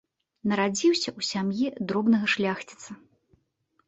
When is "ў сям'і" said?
1.17-1.67